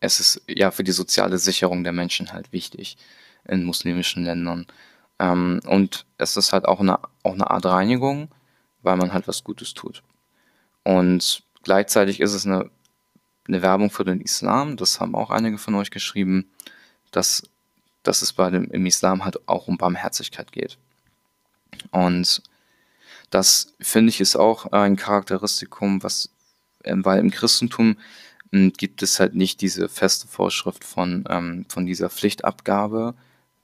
es 0.00 0.18
ist 0.18 0.42
ja 0.48 0.70
für 0.70 0.82
die 0.82 0.92
soziale 0.92 1.38
Sicherung 1.38 1.84
der 1.84 1.92
Menschen 1.92 2.32
halt 2.32 2.52
wichtig 2.52 2.96
in 3.46 3.64
muslimischen 3.64 4.24
Ländern. 4.24 4.66
Ähm, 5.18 5.60
und 5.66 6.06
es 6.18 6.36
ist 6.36 6.52
halt 6.52 6.64
auch 6.64 6.80
eine, 6.80 6.98
auch 7.22 7.34
eine 7.34 7.50
Art 7.50 7.66
Reinigung, 7.66 8.30
weil 8.82 8.96
man 8.96 9.12
halt 9.12 9.28
was 9.28 9.44
Gutes 9.44 9.74
tut. 9.74 10.02
Und 10.82 11.42
gleichzeitig 11.62 12.20
ist 12.20 12.32
es 12.32 12.46
eine, 12.46 12.70
eine 13.46 13.62
Werbung 13.62 13.90
für 13.90 14.04
den 14.04 14.20
Islam, 14.20 14.76
das 14.76 15.00
haben 15.00 15.14
auch 15.14 15.30
einige 15.30 15.58
von 15.58 15.74
euch 15.74 15.90
geschrieben, 15.90 16.50
dass, 17.10 17.42
dass 18.02 18.22
es 18.22 18.32
bei 18.32 18.50
dem, 18.50 18.70
im 18.70 18.86
Islam 18.86 19.24
halt 19.24 19.48
auch 19.48 19.68
um 19.68 19.78
Barmherzigkeit 19.78 20.52
geht. 20.52 20.78
Und 21.90 22.42
das 23.30 23.74
finde 23.80 24.10
ich 24.10 24.20
ist 24.20 24.36
auch 24.36 24.66
ein 24.66 24.96
Charakteristikum, 24.96 26.02
was, 26.02 26.30
äh, 26.82 26.94
weil 26.96 27.20
im 27.20 27.30
Christentum 27.30 27.96
hm, 28.52 28.72
gibt 28.76 29.02
es 29.02 29.20
halt 29.20 29.34
nicht 29.34 29.60
diese 29.60 29.88
feste 29.88 30.26
Vorschrift 30.26 30.84
von, 30.84 31.24
ähm, 31.28 31.66
von 31.68 31.86
dieser 31.86 32.10
Pflichtabgabe, 32.10 33.14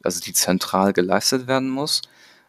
also 0.02 0.21
die 0.21 0.33
zentral 0.33 0.93
geleistet 0.93 1.47
werden 1.49 1.69
muss. 1.71 2.02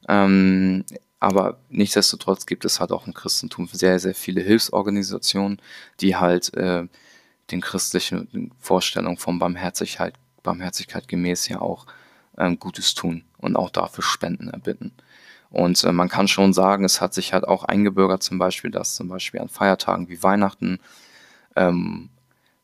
Ähm, 0.08 0.86
aber 1.20 1.60
nichtsdestotrotz 1.70 2.46
gibt 2.46 2.66
es 2.66 2.80
halt 2.80 2.92
auch 2.92 3.08
im 3.08 3.14
Christentum 3.14 3.68
sehr, 3.72 4.00
sehr 4.00 4.14
viele 4.14 4.42
Hilfsorganisationen, 4.42 5.60
die 6.00 6.16
halt 6.16 6.54
äh, 6.54 6.88
den 7.50 7.62
christlichen 7.62 8.52
Vorstellungen 8.60 9.18
von 9.18 9.40
Barmherzigkeit, 9.40 10.14
Barmherzigkeit 10.48 11.08
gemäß 11.08 11.48
ja 11.50 11.62
auch 11.62 11.86
ähm, 12.38 12.58
Gutes 12.58 12.96
tun 12.96 13.24
und 13.38 13.56
auch 13.58 13.70
dafür 13.70 14.04
Spenden 14.04 14.50
erbitten. 14.50 14.94
Und 15.50 15.84
äh, 15.84 15.92
man 15.92 16.10
kann 16.10 16.28
schon 16.28 16.54
sagen, 16.54 16.84
es 16.84 17.02
hat 17.02 17.14
sich 17.14 17.34
halt 17.34 17.48
auch 17.48 17.64
eingebürgert, 17.64 18.24
zum 18.24 18.38
Beispiel, 18.38 18.72
dass 18.72 18.96
zum 18.96 19.08
Beispiel 19.08 19.40
an 19.40 19.50
Feiertagen 19.50 20.10
wie 20.10 20.24
Weihnachten 20.24 20.80
ähm, 21.56 22.10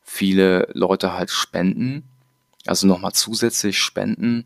viele 0.01 0.67
Leute 0.73 1.13
halt 1.13 1.29
spenden, 1.29 2.03
also 2.65 2.87
nochmal 2.87 3.13
zusätzlich 3.13 3.79
spenden 3.79 4.45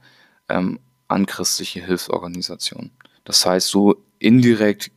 ähm, 0.49 0.79
an 1.07 1.25
christliche 1.25 1.83
Hilfsorganisationen. 1.83 2.91
Das 3.23 3.45
heißt, 3.45 3.67
so 3.67 3.95
indirekt 4.19 4.91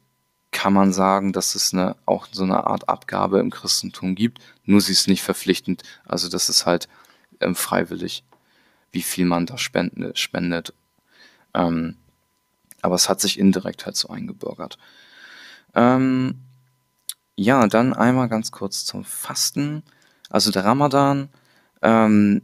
kann 0.53 0.73
man 0.73 0.93
sagen, 0.93 1.33
dass 1.33 1.55
es 1.55 1.73
eine, 1.73 1.97
auch 2.07 2.27
so 2.31 2.43
eine 2.43 2.67
Art 2.67 2.89
Abgabe 2.89 3.39
im 3.39 3.51
Christentum 3.51 4.15
gibt, 4.15 4.41
nur 4.65 4.81
sie 4.81 4.93
ist 4.93 5.09
nicht 5.09 5.23
verpflichtend. 5.23 5.83
Also 6.05 6.29
das 6.29 6.49
ist 6.49 6.67
halt 6.67 6.89
ähm, 7.41 7.55
freiwillig, 7.55 8.25
wie 8.93 9.03
viel 9.03 9.25
man 9.25 9.47
da 9.47 9.59
spende, 9.59 10.13
spendet. 10.15 10.73
Ähm, 11.55 11.97
aber 12.83 12.95
es 12.95 13.09
hat 13.09 13.21
sich 13.21 13.39
indirekt 13.39 13.87
halt 13.87 13.97
so 13.97 14.09
eingebürgert. 14.09 14.79
Ähm, 15.75 16.41
ja, 17.37 17.67
dann 17.69 17.95
einmal 17.95 18.29
ganz 18.29 18.51
kurz 18.51 18.85
zum 18.85 19.05
Fasten. 19.05 19.83
Also 20.29 20.51
der 20.51 20.65
Ramadan 20.65 21.29
ähm, 21.83 22.43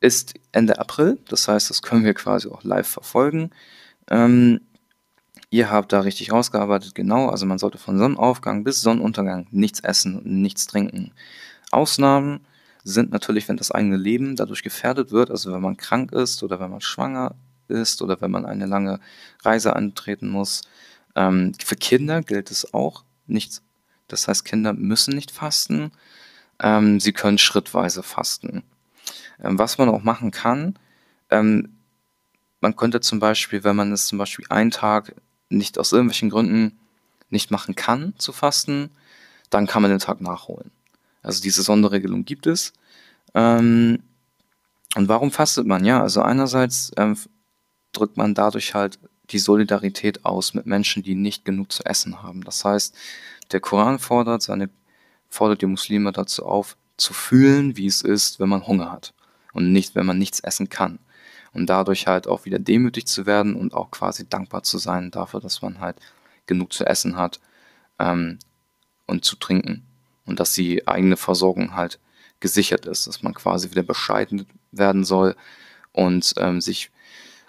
ist 0.00 0.34
Ende 0.52 0.78
April, 0.78 1.18
das 1.28 1.48
heißt, 1.48 1.70
das 1.70 1.82
können 1.82 2.04
wir 2.04 2.14
quasi 2.14 2.48
auch 2.48 2.62
live 2.62 2.86
verfolgen. 2.86 3.50
Ähm, 4.10 4.60
ihr 5.50 5.70
habt 5.70 5.92
da 5.92 6.00
richtig 6.00 6.32
rausgearbeitet, 6.32 6.94
genau, 6.94 7.28
also 7.28 7.46
man 7.46 7.58
sollte 7.58 7.78
von 7.78 7.98
Sonnenaufgang 7.98 8.62
bis 8.64 8.80
Sonnenuntergang 8.80 9.46
nichts 9.50 9.80
essen 9.80 10.16
und 10.16 10.26
nichts 10.26 10.66
trinken. 10.66 11.12
Ausnahmen 11.70 12.40
sind 12.92 13.10
natürlich, 13.10 13.48
wenn 13.48 13.56
das 13.56 13.70
eigene 13.70 13.96
Leben 13.96 14.36
dadurch 14.36 14.62
gefährdet 14.62 15.10
wird, 15.10 15.30
also 15.30 15.52
wenn 15.52 15.60
man 15.60 15.76
krank 15.76 16.12
ist 16.12 16.42
oder 16.42 16.60
wenn 16.60 16.70
man 16.70 16.80
schwanger 16.80 17.34
ist 17.68 18.02
oder 18.02 18.20
wenn 18.20 18.30
man 18.30 18.46
eine 18.46 18.66
lange 18.66 19.00
Reise 19.42 19.76
antreten 19.76 20.28
muss. 20.28 20.62
Ähm, 21.14 21.52
für 21.62 21.76
Kinder 21.76 22.22
gilt 22.22 22.50
es 22.50 22.72
auch 22.72 23.04
nichts. 23.26 23.62
Das 24.08 24.26
heißt, 24.26 24.44
Kinder 24.44 24.72
müssen 24.72 25.14
nicht 25.14 25.30
fasten. 25.30 25.92
Ähm, 26.60 26.98
sie 26.98 27.12
können 27.12 27.38
schrittweise 27.38 28.02
fasten. 28.02 28.62
Ähm, 29.40 29.58
was 29.58 29.78
man 29.78 29.88
auch 29.88 30.02
machen 30.02 30.30
kann, 30.30 30.78
ähm, 31.30 31.76
man 32.60 32.74
könnte 32.74 33.00
zum 33.00 33.20
Beispiel, 33.20 33.62
wenn 33.64 33.76
man 33.76 33.92
es 33.92 34.06
zum 34.06 34.18
Beispiel 34.18 34.46
einen 34.48 34.70
Tag 34.70 35.14
nicht 35.48 35.78
aus 35.78 35.92
irgendwelchen 35.92 36.30
Gründen 36.30 36.78
nicht 37.30 37.50
machen 37.50 37.74
kann 37.74 38.14
zu 38.18 38.32
fasten, 38.32 38.90
dann 39.50 39.66
kann 39.66 39.82
man 39.82 39.90
den 39.90 40.00
Tag 40.00 40.20
nachholen. 40.20 40.70
Also 41.22 41.42
diese 41.42 41.62
Sonderregelung 41.62 42.24
gibt 42.24 42.46
es. 42.46 42.72
Ähm, 43.34 44.02
und 44.96 45.08
warum 45.08 45.30
fastet 45.30 45.66
man? 45.66 45.84
Ja, 45.84 46.02
also 46.02 46.22
einerseits 46.22 46.90
ähm, 46.96 47.16
drückt 47.92 48.16
man 48.16 48.34
dadurch 48.34 48.74
halt 48.74 48.98
die 49.30 49.38
Solidarität 49.38 50.24
aus 50.24 50.54
mit 50.54 50.66
Menschen, 50.66 51.02
die 51.02 51.14
nicht 51.14 51.44
genug 51.44 51.72
zu 51.72 51.84
essen 51.84 52.22
haben. 52.22 52.42
Das 52.42 52.64
heißt, 52.64 52.96
der 53.52 53.60
Koran 53.60 53.98
fordert, 53.98 54.42
seine, 54.42 54.70
fordert 55.28 55.62
die 55.62 55.66
Muslime 55.66 56.12
dazu 56.12 56.46
auf, 56.46 56.76
zu 56.96 57.12
fühlen, 57.12 57.76
wie 57.76 57.86
es 57.86 58.02
ist, 58.02 58.40
wenn 58.40 58.48
man 58.48 58.66
Hunger 58.66 58.90
hat 58.90 59.14
und 59.52 59.72
nicht, 59.72 59.94
wenn 59.94 60.06
man 60.06 60.18
nichts 60.18 60.40
essen 60.40 60.68
kann. 60.68 60.98
Und 61.52 61.66
dadurch 61.66 62.06
halt 62.06 62.26
auch 62.26 62.44
wieder 62.44 62.58
demütig 62.58 63.06
zu 63.06 63.26
werden 63.26 63.54
und 63.54 63.74
auch 63.74 63.90
quasi 63.90 64.28
dankbar 64.28 64.62
zu 64.62 64.78
sein 64.78 65.10
dafür, 65.10 65.40
dass 65.40 65.62
man 65.62 65.80
halt 65.80 65.96
genug 66.46 66.72
zu 66.72 66.84
essen 66.84 67.16
hat 67.16 67.40
ähm, 67.98 68.38
und 69.06 69.24
zu 69.24 69.36
trinken. 69.36 69.87
Und 70.28 70.40
dass 70.40 70.52
die 70.52 70.86
eigene 70.86 71.16
Versorgung 71.16 71.74
halt 71.74 71.98
gesichert 72.40 72.86
ist, 72.86 73.06
dass 73.06 73.22
man 73.22 73.34
quasi 73.34 73.70
wieder 73.70 73.82
bescheiden 73.82 74.46
werden 74.70 75.04
soll 75.04 75.34
und 75.92 76.34
ähm, 76.36 76.60
sich 76.60 76.90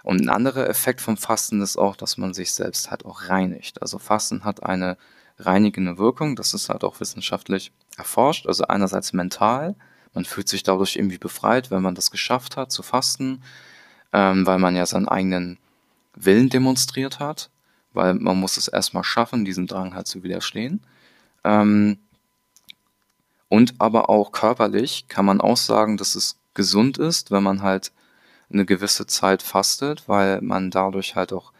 und 0.01 0.21
ein 0.21 0.29
anderer 0.29 0.67
Effekt 0.69 1.01
vom 1.01 1.17
Fasten 1.17 1.61
ist 1.61 1.77
auch, 1.77 1.95
dass 1.95 2.17
man 2.17 2.33
sich 2.33 2.53
selbst 2.53 2.89
halt 2.89 3.05
auch 3.05 3.27
reinigt. 3.27 3.81
Also 3.81 3.99
Fasten 3.99 4.45
hat 4.45 4.63
eine 4.63 4.97
reinigende 5.37 5.97
Wirkung, 5.97 6.35
das 6.35 6.53
ist 6.53 6.69
halt 6.69 6.83
auch 6.83 6.99
wissenschaftlich 6.99 7.71
erforscht. 7.97 8.47
Also 8.47 8.63
einerseits 8.65 9.13
mental, 9.13 9.75
man 10.13 10.25
fühlt 10.25 10.47
sich 10.47 10.63
dadurch 10.63 10.95
irgendwie 10.95 11.17
befreit, 11.17 11.69
wenn 11.69 11.81
man 11.81 11.95
das 11.95 12.11
geschafft 12.11 12.57
hat 12.57 12.71
zu 12.71 12.81
fasten, 12.81 13.43
ähm, 14.13 14.47
weil 14.47 14.57
man 14.57 14.75
ja 14.75 14.85
seinen 14.85 15.07
eigenen 15.07 15.59
Willen 16.15 16.49
demonstriert 16.49 17.19
hat, 17.19 17.49
weil 17.93 18.13
man 18.13 18.39
muss 18.39 18.57
es 18.57 18.67
erstmal 18.67 19.03
schaffen, 19.03 19.45
diesem 19.45 19.67
Drang 19.67 19.93
halt 19.93 20.07
zu 20.07 20.23
widerstehen. 20.23 20.81
Ähm, 21.43 21.99
und 23.49 23.75
aber 23.79 24.09
auch 24.09 24.31
körperlich 24.31 25.07
kann 25.07 25.25
man 25.25 25.41
auch 25.41 25.57
sagen, 25.57 25.97
dass 25.97 26.15
es 26.15 26.39
gesund 26.53 26.97
ist, 26.97 27.31
wenn 27.31 27.43
man 27.43 27.61
halt 27.61 27.91
eine 28.51 28.65
gewisse 28.65 29.05
Zeit 29.07 29.43
fastet, 29.43 30.07
weil 30.07 30.41
man 30.41 30.71
dadurch 30.71 31.15
halt 31.15 31.33
auch 31.33 31.51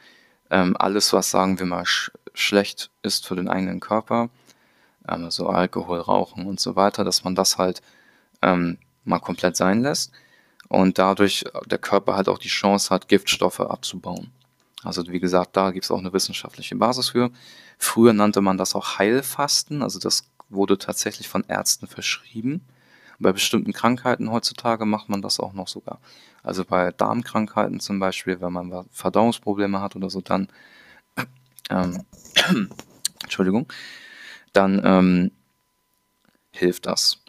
ähm, 0.50 0.76
alles, 0.78 1.14
was 1.14 1.30
sagen 1.32 1.60
wir 1.60 1.66
mal 1.66 1.86
sch 1.86 2.12
schlecht 2.34 2.92
ist 3.02 3.28
für 3.28 3.36
den 3.36 3.50
eigenen 3.50 3.80
Körper, 3.80 4.30
ähm, 5.08 5.26
also 5.26 5.48
Alkohol, 5.48 6.00
Rauchen 6.00 6.46
und 6.46 6.60
so 6.60 6.76
weiter, 6.76 7.04
dass 7.04 7.24
man 7.24 7.36
das 7.36 7.58
halt 7.58 7.82
ähm, 8.42 8.78
mal 9.04 9.20
komplett 9.20 9.58
sein 9.58 9.82
lässt 9.82 10.12
und 10.70 10.98
dadurch 11.00 11.44
der 11.66 11.80
Körper 11.80 12.16
halt 12.16 12.30
auch 12.30 12.38
die 12.38 12.48
Chance 12.48 12.94
hat, 12.94 13.08
Giftstoffe 13.08 13.60
abzubauen. 13.60 14.32
Also 14.84 15.06
wie 15.08 15.20
gesagt, 15.20 15.58
da 15.58 15.72
gibt 15.72 15.86
es 15.86 15.92
auch 15.92 16.00
eine 16.00 16.14
wissenschaftliche 16.14 16.76
Basis 16.76 17.10
für. 17.10 17.32
Früher 17.78 18.14
nannte 18.14 18.42
man 18.42 18.58
das 18.58 18.76
auch 18.76 18.98
Heilfasten, 18.98 19.84
also 19.84 20.00
das 20.00 20.24
wurde 20.50 20.78
tatsächlich 20.78 21.28
von 21.28 21.44
Ärzten 21.48 21.88
verschrieben. 21.88 22.66
Bei 23.20 23.34
bestimmten 23.34 23.74
Krankheiten 23.74 24.32
heutzutage 24.32 24.86
macht 24.86 25.10
man 25.10 25.22
das 25.22 25.40
auch 25.40 25.54
noch 25.54 25.68
sogar. 25.68 26.00
Also 26.42 26.64
bei 26.64 26.92
Darmkrankheiten 26.92 27.80
zum 27.80 28.00
Beispiel, 28.00 28.40
wenn 28.40 28.54
man 28.54 28.86
Verdauungsprobleme 28.92 29.82
hat 29.82 29.96
oder 29.96 30.10
so, 30.10 30.22
dann 30.22 30.48
ähm, 31.70 32.06
Entschuldigung, 33.24 33.68
dann 34.54 34.82
ähm, 34.84 35.32
hilft 36.52 36.86
das. 36.86 37.22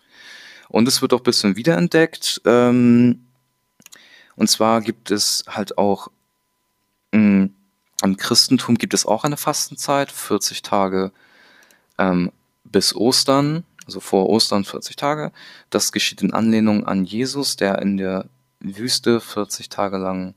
Und 0.68 0.86
es 0.86 1.02
wird 1.02 1.12
auch 1.12 1.20
ein 1.20 1.24
bisschen 1.24 1.56
wiederentdeckt. 1.56 2.40
Ähm, 2.44 3.26
und 4.36 4.48
zwar 4.48 4.80
gibt 4.80 5.10
es 5.10 5.44
halt 5.48 5.76
auch 5.76 6.08
mm, 7.12 7.46
im 8.02 8.16
Christentum 8.16 8.76
gibt 8.76 8.94
es 8.94 9.04
auch 9.04 9.24
eine 9.24 9.36
Fastenzeit, 9.36 10.10
40 10.10 10.62
Tage 10.62 11.12
ähm, 11.98 12.32
bis 12.70 12.94
Ostern 12.94 13.64
also 13.90 13.98
vor 13.98 14.28
Ostern 14.28 14.64
40 14.64 14.94
Tage. 14.94 15.32
Das 15.68 15.90
geschieht 15.90 16.22
in 16.22 16.32
Anlehnung 16.32 16.86
an 16.86 17.04
Jesus, 17.04 17.56
der 17.56 17.80
in 17.80 17.96
der 17.96 18.26
Wüste 18.60 19.20
40 19.20 19.68
Tage 19.68 19.96
lang 19.96 20.34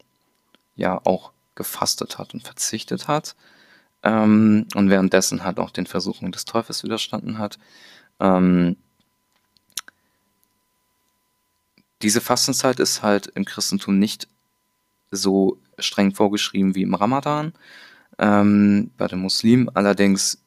ja 0.76 1.00
auch 1.04 1.32
gefastet 1.54 2.18
hat 2.18 2.34
und 2.34 2.42
verzichtet 2.42 3.08
hat 3.08 3.36
ähm, 4.02 4.66
und 4.74 4.90
währenddessen 4.90 5.44
halt 5.44 5.60
auch 5.60 5.70
den 5.70 5.86
Versuchungen 5.86 6.32
des 6.32 6.46
Teufels 6.46 6.84
widerstanden 6.84 7.38
hat. 7.38 7.60
Ähm, 8.20 8.76
diese 12.02 12.22
Fastenzeit 12.22 12.80
ist 12.80 13.04
halt 13.04 13.28
im 13.28 13.46
Christentum 13.46 14.00
nicht 14.00 14.28
so 15.12 15.60
streng 15.78 16.16
vorgeschrieben 16.16 16.74
wie 16.74 16.82
im 16.82 16.96
Ramadan. 16.96 17.54
Ähm, 18.18 18.90
bei 18.98 19.08
den 19.08 19.20
Muslimen 19.20 19.70
allerdings 19.70 20.43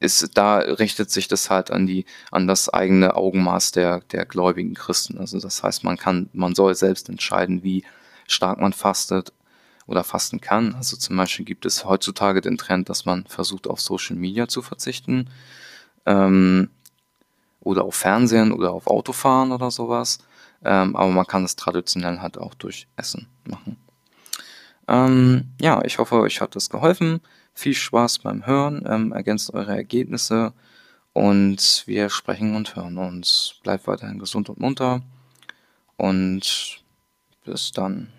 ist, 0.00 0.36
da 0.36 0.58
richtet 0.58 1.10
sich 1.10 1.28
das 1.28 1.50
halt 1.50 1.70
an 1.70 1.86
die, 1.86 2.04
an 2.30 2.46
das 2.46 2.68
eigene 2.68 3.16
Augenmaß 3.16 3.72
der, 3.72 4.00
der 4.12 4.26
gläubigen 4.26 4.74
Christen. 4.74 5.18
Also 5.18 5.40
das 5.40 5.62
heißt, 5.62 5.84
man 5.84 5.96
kann, 5.96 6.28
man 6.32 6.54
soll 6.54 6.74
selbst 6.74 7.08
entscheiden, 7.08 7.62
wie 7.62 7.84
stark 8.26 8.60
man 8.60 8.72
fastet 8.72 9.32
oder 9.86 10.04
fasten 10.04 10.40
kann. 10.40 10.74
Also 10.74 10.96
zum 10.96 11.16
Beispiel 11.16 11.44
gibt 11.44 11.66
es 11.66 11.84
heutzutage 11.84 12.40
den 12.40 12.58
Trend, 12.58 12.88
dass 12.88 13.06
man 13.06 13.24
versucht, 13.26 13.66
auf 13.66 13.80
Social 13.80 14.16
Media 14.16 14.46
zu 14.46 14.62
verzichten. 14.62 15.30
Ähm, 16.06 16.70
oder 17.60 17.84
auf 17.84 17.96
Fernsehen 17.96 18.52
oder 18.52 18.72
auf 18.72 18.86
Autofahren 18.86 19.52
oder 19.52 19.70
sowas. 19.70 20.18
Ähm, 20.64 20.96
aber 20.96 21.10
man 21.10 21.26
kann 21.26 21.44
es 21.44 21.56
traditionell 21.56 22.20
halt 22.20 22.38
auch 22.38 22.54
durch 22.54 22.86
Essen 22.96 23.28
machen. 23.44 23.76
Ähm, 24.86 25.48
ja, 25.60 25.82
ich 25.84 25.98
hoffe, 25.98 26.16
euch 26.16 26.40
hat 26.40 26.56
das 26.56 26.70
geholfen. 26.70 27.20
Viel 27.58 27.74
Spaß 27.74 28.20
beim 28.20 28.46
Hören, 28.46 28.84
ähm, 28.86 29.10
ergänzt 29.10 29.52
eure 29.52 29.74
Ergebnisse 29.74 30.52
und 31.12 31.82
wir 31.86 32.08
sprechen 32.08 32.54
und 32.54 32.76
hören 32.76 32.98
uns. 32.98 33.56
Bleibt 33.64 33.88
weiterhin 33.88 34.20
gesund 34.20 34.48
und 34.48 34.60
munter 34.60 35.00
und 35.96 36.84
bis 37.44 37.72
dann. 37.72 38.12